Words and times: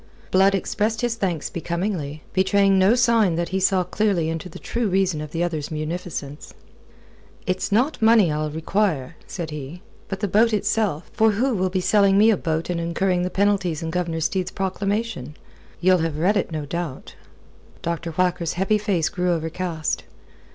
Blood 0.31 0.55
expressed 0.55 1.01
his 1.01 1.13
thanks 1.13 1.51
becomingly, 1.51 2.23
betraying 2.33 2.79
no 2.79 2.95
sign 2.95 3.35
that 3.35 3.49
he 3.49 3.59
saw 3.59 3.83
clearly 3.83 4.29
into 4.29 4.49
the 4.49 4.57
true 4.57 4.89
reason 4.89 5.21
of 5.21 5.29
the 5.29 5.43
other's 5.43 5.69
munificence. 5.69 6.55
"It's 7.45 7.71
not 7.71 8.01
money 8.01 8.31
I'll 8.31 8.49
require," 8.49 9.15
said 9.27 9.51
he, 9.51 9.83
"but 10.07 10.19
the 10.19 10.27
boat 10.27 10.53
itself. 10.53 11.11
For 11.13 11.33
who 11.33 11.53
will 11.53 11.69
be 11.69 11.81
selling 11.81 12.17
me 12.17 12.31
a 12.31 12.35
boat 12.37 12.67
and 12.71 12.79
incurring 12.79 13.21
the 13.21 13.29
penalties 13.29 13.83
in 13.83 13.91
Governor 13.91 14.21
Steed's 14.21 14.49
proclamation? 14.49 15.37
Ye'll 15.79 15.99
have 15.99 16.17
read 16.17 16.35
it, 16.35 16.51
no 16.51 16.65
doubt?" 16.65 17.13
Dr. 17.83 18.09
Whacker's 18.13 18.53
heavy 18.53 18.79
face 18.79 19.07
grew 19.07 19.31
overcast. 19.31 20.03